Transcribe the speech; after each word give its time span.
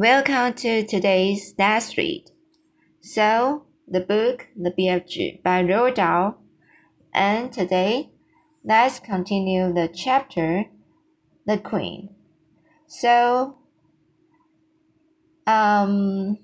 Welcome 0.00 0.54
to 0.54 0.82
today's 0.82 1.54
Let's 1.58 1.98
Read. 1.98 2.30
So, 3.02 3.66
the 3.86 4.00
book 4.00 4.46
The 4.56 4.70
BFG 4.70 5.42
by 5.42 5.62
Roald 5.62 5.96
Dahl. 5.96 6.38
And 7.12 7.52
today, 7.52 8.08
let's 8.64 8.98
continue 8.98 9.70
the 9.74 9.90
chapter 9.92 10.64
The 11.46 11.58
Queen. 11.58 12.14
So, 12.86 13.58
um, 15.46 16.38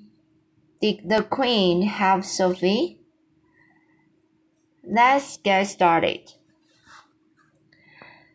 did 0.82 1.08
the 1.08 1.22
Queen 1.22 1.80
have 1.80 2.26
Sophie? 2.26 3.00
Let's 4.84 5.38
get 5.38 5.66
started. 5.68 6.30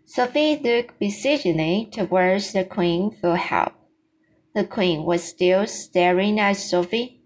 Sophie 0.04 0.58
looked 0.58 0.98
beseechingly 0.98 1.90
towards 1.92 2.54
the 2.54 2.66
Queen 2.66 3.16
for 3.22 3.36
help. 3.36 3.74
The 4.54 4.66
Queen 4.66 5.04
was 5.04 5.24
still 5.24 5.66
staring 5.66 6.40
at 6.40 6.58
Sophie. 6.58 7.22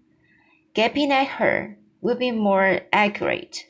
Gaping 0.74 1.10
at 1.10 1.26
her 1.38 1.78
would 2.00 2.18
be 2.18 2.30
more 2.30 2.82
accurate. 2.92 3.66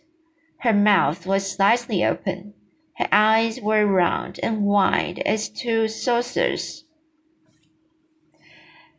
Her 0.59 0.75
mouth 0.75 1.27
was 1.27 1.51
slightly 1.51 2.05
open. 2.05 2.55
Her 2.97 3.09
eyes 3.13 3.61
were 3.61 3.87
round 3.87 4.41
and 4.43 4.65
wide 4.65 5.21
as 5.21 5.49
two 5.49 5.89
saucers. 5.89 6.85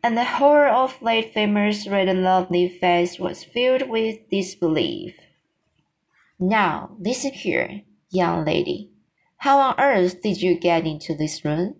And 0.02 0.16
the 0.16 0.24
whole 0.24 0.68
of 0.70 1.02
late 1.02 1.34
famous 1.34 1.86
red 1.86 2.08
and 2.08 2.22
lovely 2.22 2.68
face 2.68 3.18
was 3.18 3.44
filled 3.44 3.88
with 3.88 4.28
disbelief. 4.30 5.16
Now, 6.38 6.96
listen 6.98 7.32
here, 7.32 7.82
young 8.10 8.44
lady. 8.44 8.92
How 9.38 9.58
on 9.58 9.74
earth 9.78 10.22
did 10.22 10.40
you 10.40 10.58
get 10.58 10.86
into 10.86 11.14
this 11.14 11.44
room? 11.44 11.76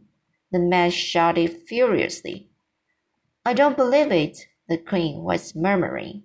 The 0.51 0.59
man 0.59 0.91
shouted 0.91 1.63
furiously. 1.69 2.48
I 3.49 3.55
don't 3.55 3.79
believe 3.79 4.13
it, 4.13 4.47
the 4.69 4.77
queen 4.77 5.23
was 5.23 5.55
murmuring. 5.55 6.25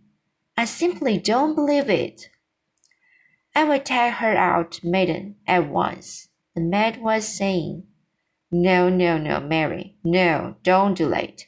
I 0.58 0.66
simply 0.66 1.18
don't 1.18 1.56
believe 1.56 1.90
it. 1.90 2.28
I 3.56 3.64
will 3.64 3.80
take 3.80 4.16
her 4.16 4.36
out, 4.36 4.82
maiden, 4.84 5.38
at 5.48 5.70
once, 5.70 6.28
the 6.54 6.60
maid 6.60 7.02
was 7.02 7.26
saying. 7.26 7.84
No, 8.52 8.90
no, 8.90 9.18
no, 9.18 9.40
Mary, 9.40 9.96
no, 10.04 10.58
don't 10.64 10.98
do 10.98 11.14
it. 11.14 11.46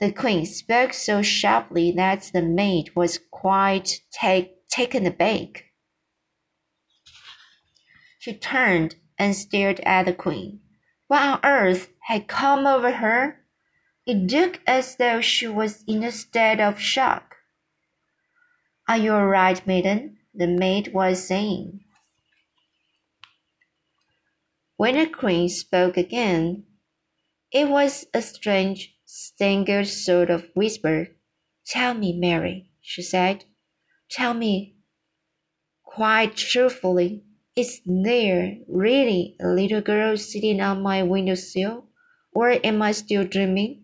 The 0.00 0.12
queen 0.12 0.46
spoke 0.46 0.94
so 0.94 1.20
sharply 1.20 1.92
that 1.92 2.30
the 2.32 2.40
maid 2.40 2.96
was 2.96 3.20
quite 3.30 4.00
take, 4.18 4.66
taken 4.70 5.04
aback. 5.04 5.66
She 8.18 8.32
turned 8.32 8.94
and 9.18 9.36
stared 9.36 9.80
at 9.80 10.06
the 10.06 10.14
queen. 10.14 10.60
What 11.08 11.20
on 11.20 11.40
earth 11.44 11.90
had 12.00 12.28
come 12.28 12.66
over 12.66 12.92
her? 12.92 13.41
It 14.06 14.32
looked 14.32 14.60
as 14.66 14.96
though 14.96 15.20
she 15.20 15.46
was 15.46 15.84
in 15.86 16.02
a 16.02 16.10
state 16.10 16.60
of 16.60 16.80
shock. 16.80 17.36
Are 18.88 18.96
you 18.98 19.12
all 19.14 19.26
right, 19.26 19.64
maiden? 19.66 20.18
The 20.34 20.48
maid 20.48 20.92
was 20.92 21.26
saying. 21.26 21.80
When 24.76 24.96
the 24.96 25.06
queen 25.06 25.48
spoke 25.48 25.96
again, 25.96 26.64
it 27.52 27.68
was 27.68 28.06
a 28.12 28.22
strange, 28.22 28.96
strangled 29.04 29.86
sort 29.86 30.30
of 30.30 30.50
whisper. 30.54 31.08
Tell 31.66 31.94
me, 31.94 32.12
Mary, 32.18 32.70
she 32.80 33.02
said. 33.02 33.44
Tell 34.10 34.34
me 34.34 34.76
quite 35.84 36.34
truthfully 36.36 37.22
is 37.54 37.82
there 37.84 38.56
really 38.66 39.36
a 39.40 39.46
little 39.48 39.82
girl 39.82 40.16
sitting 40.16 40.60
on 40.60 40.82
my 40.82 41.02
windowsill, 41.02 41.84
or 42.32 42.48
am 42.64 42.80
I 42.80 42.92
still 42.92 43.24
dreaming? 43.24 43.81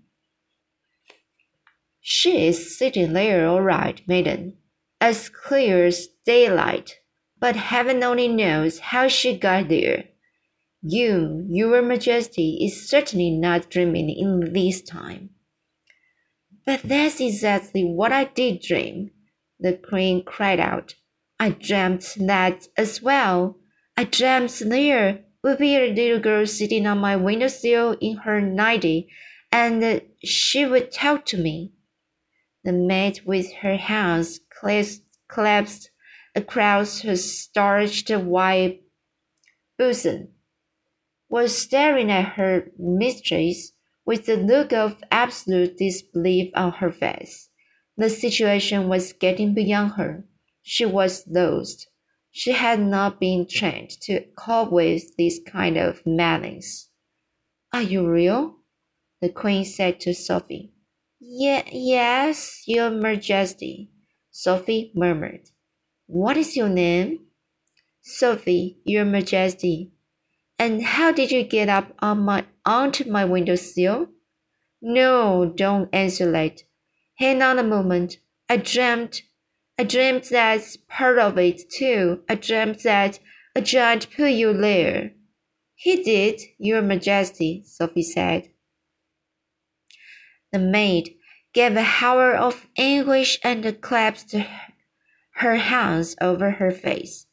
She 2.10 2.46
is 2.46 2.78
sitting 2.78 3.12
there 3.12 3.46
all 3.46 3.60
right, 3.60 4.00
maiden, 4.08 4.56
as 4.98 5.28
clear 5.28 5.84
as 5.84 6.08
daylight, 6.24 7.00
but 7.38 7.54
heaven 7.54 8.02
only 8.02 8.28
knows 8.28 8.78
how 8.78 9.08
she 9.08 9.36
got 9.36 9.68
there. 9.68 10.04
You, 10.80 11.44
your 11.50 11.82
majesty, 11.82 12.60
is 12.62 12.88
certainly 12.88 13.30
not 13.30 13.68
dreaming 13.68 14.08
in 14.08 14.54
this 14.54 14.80
time. 14.80 15.34
But 16.64 16.80
that's 16.82 17.20
exactly 17.20 17.84
what 17.84 18.10
I 18.10 18.24
did 18.24 18.62
dream, 18.62 19.10
the 19.60 19.74
queen 19.74 20.24
cried 20.24 20.60
out. 20.60 20.94
I 21.38 21.50
dreamt 21.50 22.16
that 22.20 22.68
as 22.78 23.02
well. 23.02 23.58
I 23.98 24.04
dreamt 24.04 24.58
there 24.60 25.26
would 25.44 25.58
be 25.58 25.76
a 25.76 25.92
little 25.92 26.20
girl 26.20 26.46
sitting 26.46 26.86
on 26.86 27.00
my 27.00 27.16
windowsill 27.16 27.98
in 28.00 28.16
her 28.24 28.40
nightie, 28.40 29.10
and 29.52 30.00
she 30.24 30.64
would 30.64 30.90
talk 30.90 31.26
to 31.26 31.36
me. 31.36 31.74
The 32.68 32.74
maid, 32.74 33.22
with 33.24 33.50
her 33.62 33.78
hands 33.78 34.40
clasped 34.50 35.90
across 36.34 37.00
her 37.00 37.16
starched 37.16 38.10
white 38.10 38.82
bosom, 39.78 40.34
was 41.30 41.56
staring 41.56 42.10
at 42.10 42.34
her 42.34 42.70
mistress 42.78 43.72
with 44.04 44.28
a 44.28 44.34
look 44.34 44.74
of 44.74 45.02
absolute 45.10 45.78
disbelief 45.78 46.52
on 46.54 46.72
her 46.72 46.92
face. 46.92 47.48
The 47.96 48.10
situation 48.10 48.90
was 48.90 49.14
getting 49.14 49.54
beyond 49.54 49.92
her. 49.92 50.26
She 50.60 50.84
was 50.84 51.26
lost. 51.26 51.88
She 52.30 52.52
had 52.52 52.80
not 52.80 53.18
been 53.18 53.46
trained 53.48 53.92
to 54.02 54.26
cope 54.36 54.72
with 54.72 55.16
this 55.16 55.40
kind 55.46 55.78
of 55.78 56.04
madness. 56.04 56.90
Are 57.72 57.80
you 57.80 58.06
real? 58.06 58.56
The 59.22 59.30
queen 59.30 59.64
said 59.64 60.00
to 60.00 60.12
Sophie. 60.12 60.74
Ye- 61.20 61.64
yes, 61.72 62.64
your 62.66 62.90
majesty, 62.90 63.90
Sophie 64.32 64.90
murmured. 64.94 65.50
What 66.06 66.36
is 66.36 66.56
your 66.56 66.68
name? 66.68 67.26
Sophie, 68.02 68.78
your 68.84 69.04
majesty. 69.04 69.92
And 70.58 70.82
how 70.84 71.12
did 71.12 71.32
you 71.32 71.44
get 71.44 71.68
up 71.68 71.94
on 72.00 72.20
my 72.20 72.46
onto 72.66 73.10
my 73.10 73.24
windowsill? 73.24 74.08
No, 74.82 75.46
don't 75.56 75.88
answer 75.94 76.30
that. 76.32 76.62
Hang 77.18 77.42
on 77.42 77.58
a 77.58 77.64
moment. 77.64 78.18
I 78.48 78.58
dreamt 78.58 79.22
I 79.78 79.84
dreamed 79.84 80.24
that 80.30 80.62
part 80.88 81.18
of 81.18 81.38
it 81.38 81.70
too. 81.70 82.24
I 82.28 82.36
dreamed 82.36 82.80
that 82.84 83.20
a 83.56 83.62
giant 83.62 84.10
put 84.16 84.32
you 84.32 84.52
there. 84.54 85.12
He 85.76 86.02
did, 86.02 86.40
Your 86.58 86.82
Majesty, 86.82 87.62
Sophie 87.66 88.02
said. 88.02 88.50
The 90.52 90.58
maid 90.58 91.14
gave 91.52 91.76
a 91.76 91.82
howl 91.82 92.36
of 92.36 92.66
anguish 92.76 93.38
and 93.42 93.80
clasped 93.80 94.34
her 95.32 95.56
hands 95.56 96.16
over 96.20 96.52
her 96.52 96.70
face. 96.70 97.26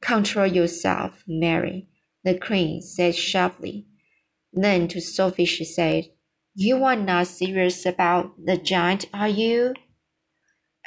Control 0.00 0.46
yourself, 0.46 1.24
Mary, 1.26 1.88
the 2.24 2.38
queen 2.38 2.80
said 2.80 3.14
sharply. 3.14 3.86
Then 4.52 4.88
to 4.88 5.00
Sophie 5.00 5.44
she 5.44 5.64
said, 5.64 6.06
You 6.54 6.84
are 6.84 6.96
not 6.96 7.26
serious 7.26 7.84
about 7.86 8.32
the 8.42 8.56
giant, 8.56 9.06
are 9.12 9.28
you? 9.28 9.74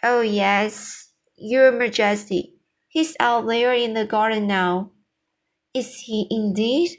Oh, 0.02 0.22
yes, 0.22 1.14
Your 1.38 1.72
Majesty. 1.72 2.56
He's 2.90 3.16
out 3.20 3.48
there 3.48 3.74
in 3.74 3.94
the 3.94 4.06
garden 4.06 4.48
now. 4.48 4.92
Is 5.74 6.02
he 6.02 6.28
indeed? 6.30 6.92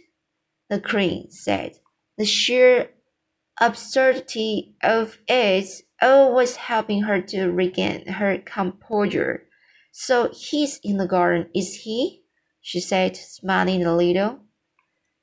The 0.70 0.80
queen 0.80 1.30
said. 1.30 1.74
The 2.16 2.24
sheer 2.24 2.90
absurdity 3.60 4.74
of 4.82 5.18
it 5.28 5.82
all 6.02 6.34
was 6.34 6.56
helping 6.56 7.02
her 7.02 7.20
to 7.20 7.46
regain 7.50 8.06
her 8.06 8.38
composure. 8.38 9.46
So 9.92 10.30
he's 10.32 10.80
in 10.82 10.96
the 10.96 11.06
garden, 11.06 11.48
is 11.54 11.82
he? 11.82 12.22
she 12.60 12.80
said, 12.80 13.16
smiling 13.16 13.84
a 13.84 13.94
little. 13.94 14.40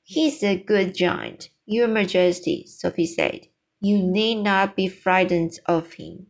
He's 0.03 0.43
a 0.43 0.55
good 0.55 0.95
giant, 0.95 1.49
Your 1.65 1.87
Majesty, 1.87 2.65
Sophie 2.67 3.05
said. 3.05 3.47
You 3.79 3.97
need 3.99 4.43
not 4.43 4.75
be 4.75 4.87
frightened 4.87 5.59
of 5.65 5.93
him. 5.93 6.27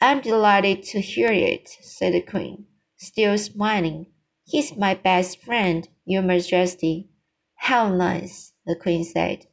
I'm 0.00 0.20
delighted 0.20 0.84
to 0.84 1.00
hear 1.00 1.32
it, 1.32 1.68
said 1.68 2.14
the 2.14 2.22
Queen, 2.22 2.66
still 2.96 3.36
smiling. 3.36 4.06
He's 4.44 4.76
my 4.76 4.94
best 4.94 5.42
friend, 5.42 5.88
Your 6.04 6.22
Majesty. 6.22 7.10
How 7.56 7.88
nice, 7.88 8.52
the 8.64 8.76
Queen 8.76 9.04
said. 9.04 9.47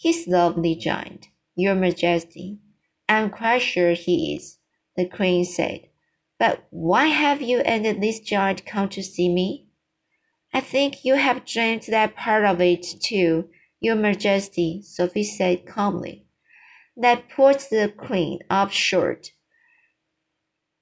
He's 0.00 0.28
lovely 0.28 0.76
giant, 0.76 1.26
Your 1.56 1.74
Majesty. 1.74 2.60
I'm 3.08 3.30
quite 3.30 3.62
sure 3.62 3.94
he 3.94 4.36
is, 4.36 4.58
the 4.96 5.06
Queen 5.06 5.44
said. 5.44 5.88
But 6.38 6.68
why 6.70 7.06
have 7.06 7.42
you 7.42 7.58
and 7.58 8.00
this 8.00 8.20
giant 8.20 8.64
come 8.64 8.88
to 8.90 9.02
see 9.02 9.28
me? 9.28 9.66
I 10.54 10.60
think 10.60 11.04
you 11.04 11.16
have 11.16 11.44
dreamed 11.44 11.86
that 11.88 12.14
part 12.14 12.44
of 12.44 12.60
it 12.60 12.86
too, 13.02 13.48
Your 13.80 13.96
Majesty, 13.96 14.82
Sophie 14.84 15.24
said 15.24 15.66
calmly. 15.66 16.26
That 16.96 17.28
puts 17.28 17.66
the 17.66 17.92
Queen 17.96 18.38
up 18.48 18.70
short. 18.70 19.32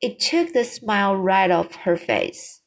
It 0.03 0.21
took 0.21 0.53
the 0.53 0.65
smile 0.65 1.17
right 1.17 1.51
off 1.51 1.75
her 1.75 1.97
face. 1.97 2.61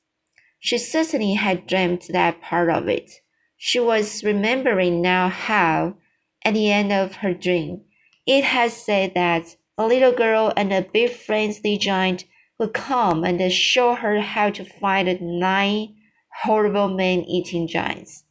She 0.59 0.79
certainly 0.79 1.35
had 1.35 1.67
dreamed 1.67 2.07
that 2.09 2.41
part 2.41 2.71
of 2.71 2.87
it. 2.87 3.11
She 3.55 3.79
was 3.79 4.23
remembering 4.23 4.99
now 4.99 5.29
how, 5.29 5.97
at 6.43 6.53
the 6.53 6.71
end 6.71 6.91
of 6.91 7.17
her 7.17 7.33
dream, 7.33 7.81
It 8.29 8.43
had 8.43 8.71
said 8.71 9.15
that 9.15 9.55
a 9.75 9.87
little 9.87 10.11
girl 10.11 10.53
and 10.55 10.71
a 10.71 10.83
big 10.83 11.09
friendly 11.09 11.79
giant 11.79 12.25
would 12.59 12.73
come 12.73 13.23
and 13.23 13.51
show 13.51 13.95
her 13.95 14.21
how 14.21 14.51
to 14.51 14.63
fight 14.63 15.05
the 15.05 15.17
nine 15.19 15.95
horrible 16.43 16.89
man-eating 16.89 17.67
giants. 17.67 18.25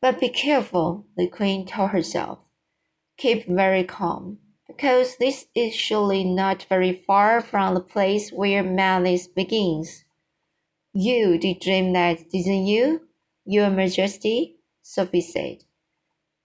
But 0.00 0.20
be 0.20 0.28
careful, 0.28 1.06
the 1.16 1.26
queen 1.26 1.66
told 1.66 1.90
herself. 1.90 2.38
Keep 3.16 3.48
very 3.48 3.82
calm, 3.82 4.38
because 4.68 5.16
this 5.16 5.46
is 5.56 5.74
surely 5.74 6.22
not 6.22 6.66
very 6.68 6.92
far 6.92 7.40
from 7.40 7.74
the 7.74 7.80
place 7.80 8.30
where 8.30 8.62
malice 8.62 9.26
begins. 9.26 10.04
You 10.92 11.36
did 11.36 11.60
dream 11.60 11.92
that, 11.94 12.30
didn't 12.30 12.66
you, 12.66 13.08
Your 13.44 13.70
Majesty? 13.70 14.58
Sophie 14.82 15.20
said. 15.20 15.64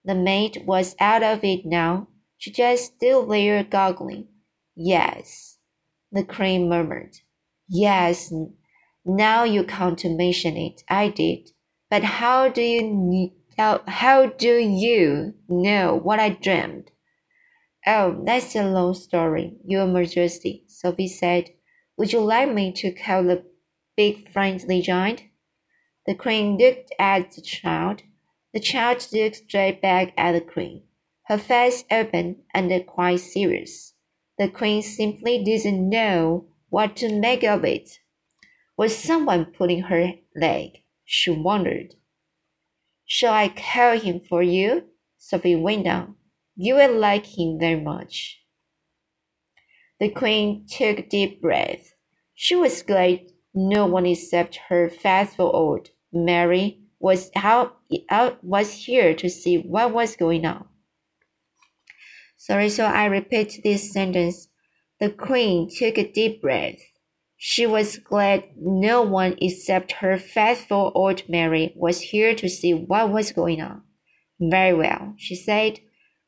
The 0.08 0.16
maid 0.16 0.64
was 0.66 0.96
out 1.02 1.22
of 1.22 1.44
it 1.44 1.66
now. 1.66 2.08
She 2.38 2.50
just 2.50 2.96
stood 2.96 3.30
there 3.30 3.62
goggling. 3.66 4.30
Yes, 4.74 5.58
the 6.14 6.24
crane 6.24 6.70
murmured. 6.70 7.18
Yes, 7.68 8.32
now 9.06 9.44
you 9.44 9.66
come 9.66 9.98
to 9.98 10.10
mention 10.10 10.56
it, 10.56 10.82
I 10.88 11.10
did. 11.10 11.50
But 11.90 12.06
how 12.06 12.48
do 12.48 12.62
you 12.62 13.34
how, 13.58 13.82
how 13.86 14.28
do 14.28 14.58
you 14.58 15.34
know 15.50 15.96
what 15.96 16.22
I 16.22 16.30
dreamed? 16.30 16.92
Oh, 17.86 18.24
that's 18.26 18.56
a 18.56 18.64
long 18.64 18.94
story, 18.94 19.58
Your 19.66 19.88
Majesty, 19.88 20.64
Sophie 20.68 21.10
said. 21.10 21.50
Would 21.98 22.14
you 22.14 22.22
like 22.22 22.54
me 22.54 22.72
to 22.74 22.94
call 22.94 23.24
the 23.24 23.44
big 23.98 24.30
friendly 24.32 24.82
giant? 24.82 25.24
The 26.06 26.16
crane 26.16 26.58
looked 26.58 26.94
at 26.98 27.32
the 27.32 27.42
child. 27.42 28.04
The 28.58 28.64
child 28.64 29.08
looked 29.14 29.36
straight 29.36 29.84
back 29.84 30.16
at 30.18 30.32
the 30.32 30.42
queen, 30.42 30.82
her 31.26 31.38
face 31.38 31.84
open 31.92 32.38
and 32.56 32.88
quite 32.88 33.20
serious. 33.20 33.94
The 34.40 34.48
queen 34.48 34.82
simply 34.82 35.44
didn't 35.44 35.88
know 35.88 36.48
what 36.70 36.96
to 36.96 37.20
make 37.20 37.44
of 37.44 37.64
it. 37.64 38.00
Was 38.76 38.98
someone 38.98 39.46
pulling 39.46 39.84
her 39.84 40.14
leg? 40.36 40.72
She 41.06 41.30
wondered. 41.30 41.94
Shall 43.06 43.32
I 43.32 43.50
call 43.50 44.00
him 44.00 44.22
for 44.22 44.42
you? 44.42 44.86
Sophie 45.20 45.56
went 45.56 45.86
on. 45.86 46.16
You 46.56 46.78
will 46.78 46.98
like 46.98 47.28
him 47.38 47.60
very 47.60 47.80
much. 47.80 48.42
The 50.00 50.10
queen 50.10 50.66
took 50.68 50.98
a 50.98 51.08
deep 51.08 51.44
breath. 51.44 51.94
She 52.34 52.56
was 52.56 52.82
glad 52.82 53.20
no 53.54 53.86
one 53.86 54.08
except 54.08 54.62
her 54.70 54.90
faithful 54.90 55.52
old 55.54 55.90
Mary 56.12 56.82
was 57.00 57.30
out, 57.36 57.77
out 58.10 58.44
was 58.44 58.86
here 58.86 59.14
to 59.16 59.30
see 59.30 59.58
what 59.58 59.94
was 59.94 60.16
going 60.16 60.46
on. 60.46 60.66
Sorry, 62.38 62.70
so 62.70 62.86
I 62.86 63.06
repeat 63.06 63.62
this 63.64 63.92
sentence. 63.92 64.48
The 65.00 65.10
queen 65.10 65.70
took 65.70 65.98
a 65.98 66.12
deep 66.12 66.42
breath. 66.42 66.80
She 67.38 67.66
was 67.66 67.98
glad 67.98 68.46
no 68.58 69.02
one 69.02 69.36
except 69.42 69.94
her 69.94 70.18
faithful 70.18 70.92
old 70.96 71.28
Mary 71.30 71.74
was 71.76 72.02
here 72.02 72.34
to 72.36 72.50
see 72.50 72.74
what 72.74 73.12
was 73.12 73.32
going 73.32 73.62
on. 73.62 73.84
Very 74.40 74.74
well, 74.74 75.14
she 75.18 75.36
said. 75.36 75.80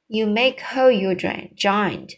You 0.08 0.28
may 0.28 0.52
call 0.52 0.92
your 0.92 1.16
giant. 1.16 2.14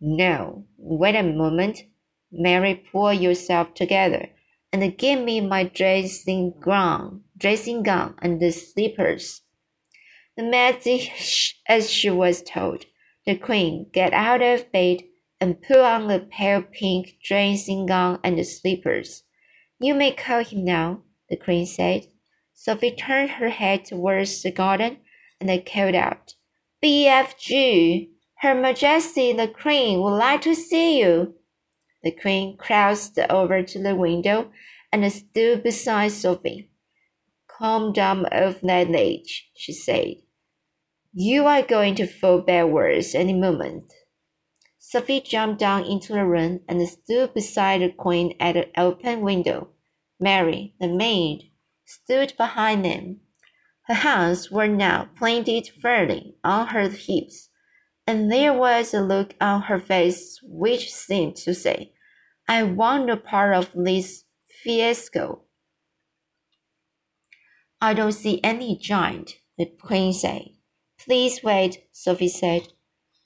No, 0.00 0.66
wait 0.76 1.16
a 1.16 1.22
moment. 1.22 1.84
Mary, 2.32 2.74
pull 2.92 3.12
yourself 3.12 3.74
together 3.74 4.28
and 4.72 4.96
give 4.96 5.20
me 5.20 5.40
my 5.40 5.64
dressing 5.64 6.54
gown, 6.64 7.22
dressing 7.40 7.82
gown 7.82 8.14
and 8.22 8.40
the 8.40 8.52
slippers. 8.52 9.42
The 10.36 10.44
maid 10.44 10.80
did 10.82 11.08
as 11.66 11.90
she 11.90 12.10
was 12.10 12.42
told. 12.42 12.86
The 13.26 13.36
queen 13.36 13.90
got 13.92 14.12
out 14.12 14.42
of 14.42 14.70
bed 14.70 15.02
and 15.40 15.60
put 15.60 15.78
on 15.78 16.06
the 16.06 16.20
pale 16.20 16.62
pink 16.62 17.16
dressing 17.24 17.86
gown 17.86 18.20
and 18.22 18.38
the 18.38 18.44
slippers. 18.44 19.24
You 19.80 19.94
may 19.94 20.12
call 20.12 20.44
him 20.44 20.64
now, 20.64 21.02
the 21.28 21.36
queen 21.36 21.66
said. 21.66 22.06
Sophie 22.54 22.94
turned 22.94 23.30
her 23.30 23.48
head 23.48 23.86
towards 23.86 24.42
the 24.42 24.52
garden 24.52 24.98
and 25.40 25.66
called 25.66 25.94
out, 25.94 26.34
BFG, 26.82 28.10
Her 28.38 28.54
Majesty 28.54 29.32
the 29.32 29.48
Queen 29.48 30.00
would 30.00 30.16
like 30.16 30.42
to 30.42 30.54
see 30.54 31.00
you. 31.00 31.34
The 32.02 32.10
queen 32.10 32.56
crossed 32.56 33.18
over 33.18 33.62
to 33.62 33.82
the 33.82 33.94
window 33.94 34.50
and 34.92 35.10
stood 35.12 35.62
beside 35.62 36.12
Sophie. 36.12 36.69
Down 37.60 38.24
of 38.26 38.64
age, 38.64 39.50
she 39.54 39.72
said. 39.72 40.14
You 41.12 41.46
are 41.46 41.62
going 41.62 41.94
to 41.96 42.06
fall 42.06 42.40
backwards 42.40 43.14
any 43.14 43.34
moment. 43.34 43.92
Sophie 44.78 45.20
jumped 45.20 45.60
down 45.60 45.84
into 45.84 46.14
the 46.14 46.24
room 46.24 46.60
and 46.68 46.88
stood 46.88 47.34
beside 47.34 47.82
the 47.82 47.90
queen 47.90 48.34
at 48.40 48.54
the 48.54 48.68
open 48.80 49.20
window. 49.20 49.68
Mary, 50.18 50.74
the 50.80 50.88
maid, 50.88 51.52
stood 51.84 52.34
behind 52.36 52.84
them. 52.84 53.20
Her 53.82 53.94
hands 53.94 54.50
were 54.50 54.68
now 54.68 55.10
planted 55.18 55.68
firmly 55.80 56.36
on 56.42 56.68
her 56.68 56.88
hips 56.88 57.50
and 58.10 58.28
there 58.28 58.52
was 58.52 58.92
a 58.92 59.00
look 59.00 59.36
on 59.40 59.62
her 59.62 59.78
face 59.78 60.40
which 60.42 60.92
seemed 60.92 61.36
to 61.36 61.54
say, 61.54 61.92
I 62.48 62.64
want 62.64 63.06
no 63.06 63.16
part 63.16 63.54
of 63.54 63.70
this 63.72 64.24
fiasco. 64.64 65.42
I 67.80 67.94
don't 67.94 68.12
see 68.12 68.40
any 68.44 68.76
giant, 68.76 69.36
the 69.56 69.66
queen 69.66 70.12
said. 70.12 70.50
Please 70.98 71.42
wait, 71.42 71.84
Sophie 71.92 72.28
said. 72.28 72.68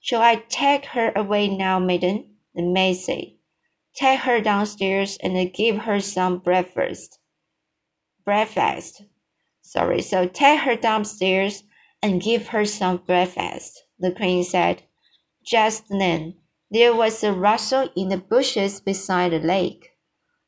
Shall 0.00 0.22
I 0.22 0.44
take 0.48 0.84
her 0.86 1.12
away 1.16 1.48
now, 1.48 1.78
maiden? 1.78 2.36
The 2.54 2.62
maid 2.62 2.94
said. 2.94 3.32
Take 3.94 4.20
her 4.20 4.40
downstairs 4.40 5.18
and 5.22 5.52
give 5.52 5.78
her 5.78 6.00
some 6.00 6.38
breakfast. 6.38 7.18
Breakfast. 8.24 9.02
Sorry, 9.62 10.02
so 10.02 10.28
take 10.28 10.60
her 10.60 10.76
downstairs 10.76 11.64
and 12.02 12.22
give 12.22 12.48
her 12.48 12.64
some 12.64 12.98
breakfast 12.98 13.84
the 13.98 14.12
queen 14.12 14.44
said. 14.44 14.82
Just 15.44 15.84
then, 15.88 16.34
there 16.70 16.94
was 16.94 17.22
a 17.22 17.32
rustle 17.32 17.88
in 17.96 18.08
the 18.08 18.18
bushes 18.18 18.80
beside 18.80 19.32
the 19.32 19.38
lake. 19.38 19.90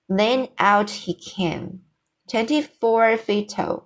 Then 0.08 0.48
out 0.58 0.90
he 0.90 1.14
came, 1.14 1.82
twenty-four 2.30 3.16
feet 3.16 3.50
tall, 3.50 3.85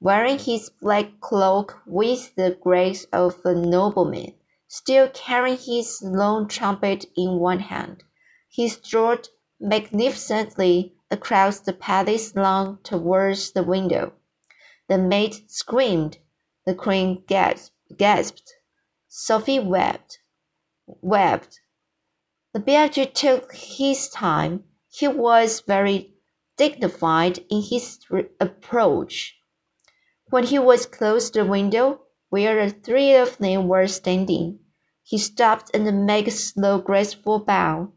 wearing 0.00 0.38
his 0.38 0.70
black 0.80 1.20
cloak 1.20 1.80
with 1.86 2.34
the 2.34 2.56
grace 2.62 3.04
of 3.12 3.36
a 3.44 3.54
nobleman, 3.54 4.32
still 4.66 5.08
carrying 5.10 5.58
his 5.58 6.00
long 6.02 6.48
trumpet 6.48 7.04
in 7.16 7.38
one 7.38 7.60
hand. 7.60 8.02
He 8.48 8.68
strode 8.68 9.28
magnificently 9.60 10.94
across 11.10 11.60
the 11.60 11.72
palace 11.72 12.34
lawn 12.34 12.78
towards 12.82 13.52
the 13.52 13.62
window. 13.62 14.12
The 14.88 14.98
maid 14.98 15.50
screamed. 15.50 16.18
The 16.66 16.74
queen 16.74 17.24
gasped. 17.26 18.54
Sophie 19.08 19.58
wept, 19.58 20.20
wept. 20.86 21.60
The 22.52 22.60
bear 22.60 22.88
took 22.88 23.52
his 23.54 24.08
time. 24.08 24.64
He 24.88 25.08
was 25.08 25.60
very 25.60 26.14
dignified 26.56 27.38
in 27.50 27.62
his 27.62 27.98
approach. 28.40 29.39
When 30.30 30.44
he 30.44 30.58
was 30.58 30.86
close 30.86 31.28
to 31.30 31.42
the 31.42 31.48
window, 31.48 32.02
where 32.28 32.64
the 32.64 32.70
three 32.72 33.14
of 33.14 33.36
them 33.38 33.66
were 33.66 33.88
standing, 33.88 34.60
he 35.02 35.18
stopped 35.18 35.70
and 35.74 36.06
made 36.06 36.28
a 36.28 36.30
slow, 36.30 36.78
graceful 36.78 37.40
bow. 37.40 37.92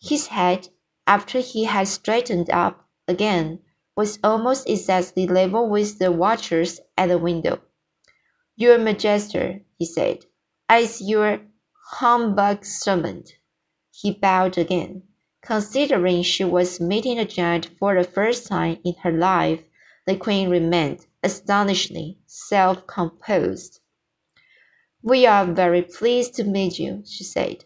His 0.00 0.28
head, 0.28 0.68
after 1.06 1.40
he 1.40 1.64
had 1.64 1.86
straightened 1.88 2.48
up 2.50 2.88
again, 3.06 3.60
was 3.94 4.18
almost 4.24 4.68
exactly 4.68 5.26
level 5.26 5.68
with 5.68 5.98
the 5.98 6.10
watchers 6.10 6.80
at 6.96 7.10
the 7.10 7.18
window. 7.18 7.60
Your 8.56 8.78
Majesty, 8.78 9.66
he 9.78 9.84
said, 9.84 10.24
as 10.68 11.02
your 11.02 11.40
humbug 11.90 12.64
servant. 12.64 13.32
He 13.90 14.12
bowed 14.12 14.58
again. 14.58 15.02
Considering 15.42 16.22
she 16.22 16.44
was 16.44 16.80
meeting 16.80 17.18
a 17.18 17.24
giant 17.24 17.66
for 17.78 17.94
the 17.94 18.04
first 18.04 18.46
time 18.46 18.78
in 18.82 18.94
her 19.02 19.12
life, 19.12 19.62
the 20.06 20.16
queen 20.16 20.48
remained 20.48 21.06
astonishingly 21.22 22.18
self 22.26 22.86
composed. 22.86 23.80
We 25.02 25.26
are 25.26 25.44
very 25.46 25.82
pleased 25.82 26.34
to 26.34 26.44
meet 26.44 26.78
you, 26.78 27.02
she 27.06 27.24
said. 27.24 27.64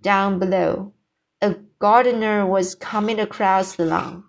Down 0.00 0.38
below, 0.38 0.92
a 1.40 1.56
gardener 1.78 2.46
was 2.46 2.74
coming 2.74 3.18
across 3.18 3.76
the 3.76 3.86
lawn. 3.86 4.24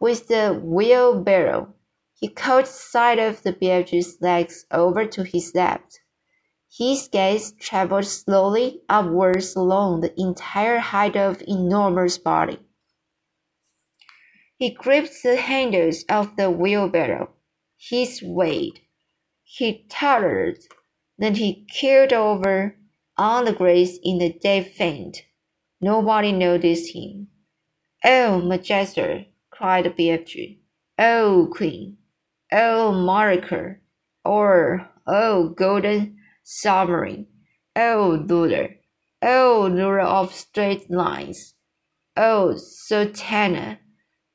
With 0.00 0.28
the 0.28 0.60
wheelbarrow, 0.62 1.74
he 2.14 2.28
caught 2.28 2.68
sight 2.68 3.18
of 3.18 3.42
the 3.42 3.52
baby's 3.52 4.18
legs 4.20 4.66
over 4.70 5.04
to 5.06 5.24
his 5.24 5.52
left. 5.54 6.00
His 6.70 7.08
gaze 7.08 7.52
traveled 7.52 8.06
slowly 8.06 8.82
upwards 8.88 9.56
along 9.56 10.00
the 10.00 10.12
entire 10.20 10.78
height 10.78 11.16
of 11.16 11.42
enormous 11.46 12.18
body. 12.18 12.58
He 14.58 14.70
gripped 14.70 15.22
the 15.22 15.36
handles 15.36 16.04
of 16.08 16.36
the 16.36 16.50
wheelbarrow. 16.50 17.30
He 17.76 18.06
swayed. 18.06 18.80
He 19.42 19.86
tottered. 19.90 20.58
Then 21.18 21.34
he 21.34 21.66
keeled 21.68 22.12
over 22.12 22.76
on 23.16 23.44
the 23.44 23.52
grass 23.52 23.98
in 24.02 24.20
a 24.22 24.32
dead 24.32 24.72
faint. 24.72 25.24
Nobody 25.80 26.32
noticed 26.32 26.94
him. 26.94 27.28
Oh, 28.04 28.40
Majester, 28.42 29.26
cried 29.50 29.94
Beatrice. 29.94 30.56
Oh, 30.98 31.48
Queen. 31.52 31.98
Oh, 32.50 32.92
Maraker. 32.94 33.78
Or, 34.24 34.88
oh, 35.06 35.50
Golden 35.50 36.16
Submarine. 36.42 37.26
Oh, 37.74 38.24
Luder. 38.26 38.76
Oh, 39.20 39.68
ruler 39.68 40.00
of 40.00 40.34
straight 40.34 40.90
lines. 40.90 41.54
Oh, 42.16 42.56
Sultana. 42.56 43.80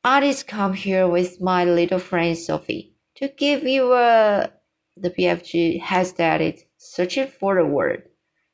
I 0.04 0.20
just 0.22 0.48
come 0.48 0.74
here 0.74 1.08
with 1.08 1.40
my 1.40 1.64
little 1.64 2.00
friend 2.00 2.36
Sophie 2.36 2.96
to 3.18 3.28
give 3.28 3.64
you 3.64 3.94
a. 3.94 4.52
The 4.98 5.12
BFG 5.12 5.80
hesitated, 5.80 6.64
searching 6.78 7.28
for 7.28 7.58
a 7.58 7.66
word. 7.66 8.10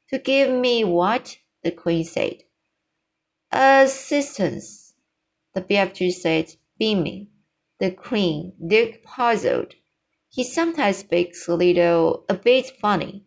To 0.09 0.19
give 0.19 0.51
me 0.51 0.83
what? 0.83 1.37
The 1.63 1.71
Queen 1.71 2.03
said. 2.03 2.43
Assistance. 3.51 4.93
The 5.55 5.61
BFG 5.61 6.11
said, 6.13 6.53
beaming. 6.77 7.29
The 7.79 7.91
Queen 7.91 8.53
looked 8.59 9.03
puzzled. 9.03 9.73
He 10.29 10.43
sometimes 10.43 10.97
speaks 10.97 11.47
a 11.47 11.55
little, 11.55 12.25
a 12.29 12.35
bit 12.35 12.69
funny. 12.69 13.25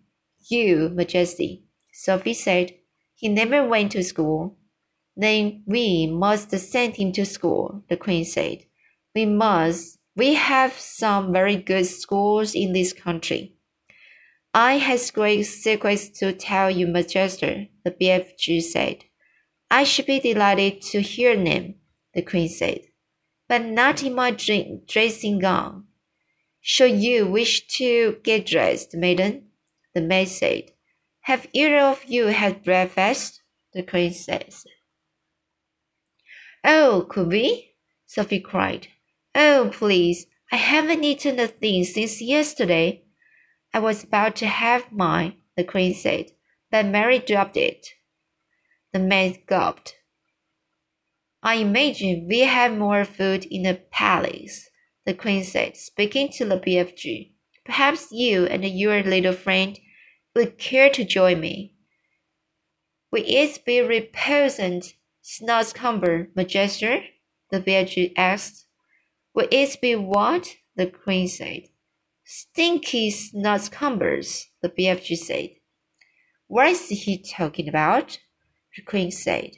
You, 0.49 0.91
Majesty, 0.91 1.65
Sophie 1.93 2.35
said. 2.35 2.75
He 3.15 3.29
never 3.29 3.67
went 3.67 3.93
to 3.93 4.05
school. 4.05 4.57
Then 5.21 5.63
we 5.67 6.07
must 6.07 6.51
send 6.51 6.97
him 6.97 7.13
to 7.13 7.27
school, 7.27 7.85
the 7.91 7.99
queen 7.99 8.25
said. 8.25 8.65
We 9.15 9.27
must. 9.27 9.99
We 10.17 10.33
have 10.33 10.73
some 10.73 11.31
very 11.31 11.57
good 11.57 11.85
schools 11.85 12.55
in 12.55 12.73
this 12.73 12.95
country. 12.95 13.55
I 14.55 14.79
have 14.79 15.13
great 15.13 15.43
secrets 15.43 16.09
to 16.21 16.33
tell 16.33 16.71
you, 16.71 16.87
Majester, 16.87 17.69
the 17.85 17.91
BFG 17.91 18.63
said. 18.63 19.05
I 19.71 19.85
should 19.85 20.07
be 20.07 20.21
delighted 20.21 20.81
to 20.93 21.03
hear 21.03 21.37
them, 21.37 21.75
the 22.15 22.23
queen 22.23 22.49
said, 22.49 22.81
but 23.47 23.63
not 23.67 24.03
in 24.03 24.15
my 24.15 24.31
dressing 24.31 25.39
gown. 25.39 25.85
Should 26.63 26.97
you 26.97 27.27
wish 27.27 27.67
to 27.77 28.17
get 28.23 28.47
dressed, 28.47 28.95
maiden? 28.95 29.51
The 29.95 30.01
maid 30.01 30.29
said. 30.29 30.73
Have 31.23 31.47
either 31.53 31.79
of 31.79 32.05
you 32.07 32.29
had 32.29 32.65
breakfast? 32.65 33.43
The 33.75 33.83
queen 33.83 34.15
says. 34.15 34.65
Oh, 36.65 37.07
could 37.09 37.29
we? 37.29 37.75
Sophie 38.07 38.41
cried. 38.41 38.89
Oh, 39.35 39.71
please, 39.73 40.27
I 40.53 40.57
haven't 40.57 41.05
eaten 41.05 41.39
a 41.39 41.47
thing 41.47 41.85
since 41.85 42.21
yesterday. 42.21 43.05
I 43.73 43.79
was 43.79 44.03
about 44.03 44.37
to 44.37 44.47
have 44.47 44.91
mine, 44.91 45.37
the 45.57 45.65
queen 45.65 45.95
said, 45.95 46.33
but 46.71 46.87
Mary 46.87 47.21
dropped 47.21 47.57
it. 47.57 47.87
The 48.93 48.99
maid 48.99 49.47
gulped. 49.47 49.97
I 51.43 51.55
imagine 51.55 52.27
we 52.29 52.41
have 52.41 52.77
more 52.77 53.05
food 53.05 53.47
in 53.47 53.63
the 53.63 53.81
palace, 53.91 54.69
the 55.07 55.15
queen 55.15 55.45
said, 55.45 55.77
speaking 55.77 56.29
to 56.33 56.45
the 56.45 56.59
BFG. 56.59 57.33
Perhaps 57.65 58.11
you 58.11 58.47
and 58.47 58.65
your 58.65 59.03
little 59.03 59.33
friend 59.33 59.79
would 60.35 60.59
care 60.59 60.91
to 60.91 61.05
join 61.05 61.41
me. 61.41 61.75
Will 63.13 63.25
it 63.27 63.65
be 63.65 63.81
repugnant 63.81 64.95
Snozzcumber, 65.23 66.33
Majester? 66.35 67.05
the 67.51 67.61
BFG 67.61 68.13
asked. 68.17 68.67
Will 69.35 69.49
it 69.51 69.81
be 69.81 69.95
what? 69.95 70.57
the 70.77 70.87
queen 70.87 71.29
said. 71.29 71.65
Stinky 72.25 73.11
Snozzcumbers, 73.11 74.47
the 74.63 74.69
BFG 74.69 75.17
said. 75.17 75.51
What 76.47 76.69
is 76.69 76.89
he 76.89 77.19
talking 77.23 77.69
about? 77.69 78.19
the 78.77 78.83
queen 78.83 79.11
said. 79.11 79.51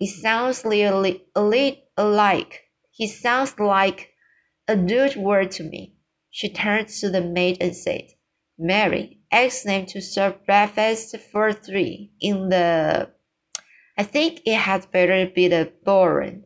It 0.00 0.08
sounds 0.08 0.64
li- 0.64 1.82
alike. 1.96 2.64
He 2.90 3.06
sounds 3.06 3.58
like 3.58 4.10
a 4.66 4.76
rude 4.76 5.16
word 5.16 5.50
to 5.52 5.62
me. 5.62 5.96
She 6.30 6.48
turned 6.48 6.88
to 6.88 7.08
the 7.08 7.22
maid 7.22 7.58
and 7.60 7.74
said, 7.74 8.08
Mary, 8.58 9.20
ask 9.32 9.62
them 9.62 9.86
to 9.86 10.00
serve 10.00 10.44
breakfast 10.44 11.16
for 11.32 11.52
three 11.52 12.12
in 12.20 12.48
the 12.48 13.10
I 13.98 14.04
think 14.04 14.42
it 14.46 14.54
had 14.54 14.92
better 14.92 15.26
be 15.26 15.48
the 15.48 15.72
ballroom 15.84 16.44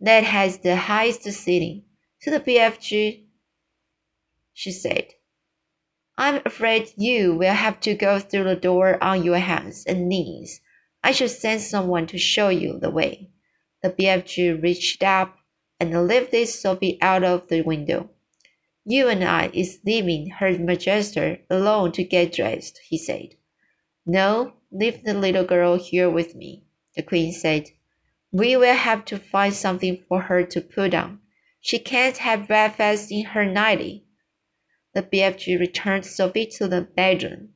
that 0.00 0.22
has 0.22 0.58
the 0.58 0.76
highest 0.76 1.22
ceiling. 1.22 1.84
To 2.20 2.30
the 2.30 2.40
BFG, 2.40 3.24
she 4.52 4.70
said. 4.70 5.14
I'm 6.18 6.42
afraid 6.44 6.92
you 6.98 7.34
will 7.34 7.54
have 7.54 7.80
to 7.80 7.94
go 7.94 8.18
through 8.18 8.44
the 8.44 8.54
door 8.54 9.02
on 9.02 9.24
your 9.24 9.38
hands 9.38 9.86
and 9.86 10.10
knees. 10.10 10.60
I 11.02 11.12
should 11.12 11.30
send 11.30 11.62
someone 11.62 12.06
to 12.08 12.18
show 12.18 12.50
you 12.50 12.78
the 12.78 12.90
way. 12.90 13.30
The 13.82 13.88
BFG 13.88 14.62
reached 14.62 15.02
up 15.02 15.38
and 15.80 16.06
lifted 16.06 16.48
Sophie 16.48 16.98
out 17.00 17.24
of 17.24 17.48
the 17.48 17.62
window. 17.62 18.10
You 18.84 19.08
and 19.08 19.24
I 19.24 19.50
is 19.54 19.80
leaving 19.86 20.28
Her 20.28 20.58
Majesty 20.58 21.46
alone 21.48 21.92
to 21.92 22.04
get 22.04 22.34
dressed, 22.34 22.78
he 22.86 22.98
said. 22.98 23.36
No, 24.04 24.52
leave 24.70 25.02
the 25.02 25.14
little 25.14 25.44
girl 25.44 25.78
here 25.78 26.10
with 26.10 26.34
me 26.34 26.64
the 26.96 27.02
queen 27.02 27.32
said. 27.32 27.68
We 28.32 28.56
will 28.56 28.74
have 28.74 29.04
to 29.06 29.18
find 29.18 29.52
something 29.54 30.04
for 30.08 30.22
her 30.22 30.44
to 30.44 30.60
put 30.60 30.94
on. 30.94 31.20
She 31.60 31.78
can't 31.78 32.16
have 32.18 32.48
breakfast 32.48 33.10
in 33.10 33.26
her 33.26 33.44
nightie. 33.44 34.06
The 34.94 35.02
BFG 35.02 35.58
returned 35.58 36.06
Sophie 36.06 36.46
to 36.56 36.68
the 36.68 36.82
bedroom. 36.82 37.50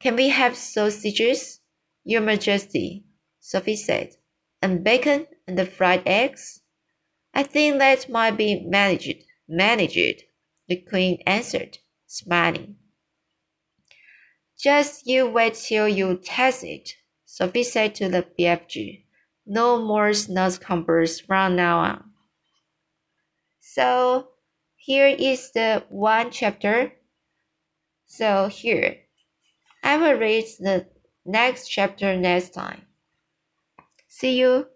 Can 0.00 0.16
we 0.16 0.28
have 0.30 0.56
sausages? 0.56 1.60
Your 2.04 2.20
Majesty, 2.20 3.04
Sophie 3.40 3.76
said, 3.76 4.16
and 4.60 4.84
bacon 4.84 5.26
and 5.46 5.58
the 5.58 5.64
fried 5.64 6.02
eggs? 6.04 6.60
I 7.32 7.42
think 7.42 7.78
that 7.78 8.10
might 8.10 8.36
be 8.36 8.62
managed. 8.66 9.24
Managed, 9.48 10.24
the 10.68 10.76
Queen 10.76 11.22
answered, 11.26 11.78
smiling. 12.06 12.76
Just 14.58 15.06
you 15.06 15.26
wait 15.26 15.54
till 15.54 15.88
you 15.88 16.18
taste 16.22 16.64
it, 16.64 16.94
Sophie 17.34 17.64
said 17.64 17.96
to 17.96 18.08
the 18.08 18.24
BFG, 18.38 19.06
no 19.44 19.82
more 19.82 20.10
snozzcumbers 20.10 21.20
from 21.20 21.56
now 21.56 21.78
on. 21.78 22.12
So 23.58 24.28
here 24.76 25.08
is 25.08 25.50
the 25.50 25.82
one 25.88 26.30
chapter. 26.30 26.92
So 28.06 28.46
here, 28.46 28.98
I 29.82 29.96
will 29.96 30.16
read 30.16 30.44
the 30.60 30.86
next 31.26 31.66
chapter 31.66 32.16
next 32.16 32.50
time. 32.50 32.82
See 34.06 34.38
you. 34.38 34.68